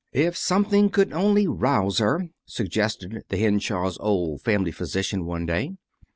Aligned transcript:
"If 0.13 0.35
something 0.35 0.89
could 0.89 1.13
only 1.13 1.47
rouse 1.47 1.99
her," 1.99 2.29
suggested 2.47 3.21
the 3.29 3.37
Henshaw's 3.37 3.99
old 3.99 4.41
family 4.41 4.71
physician 4.71 5.25
one 5.25 5.45
day. 5.45 5.75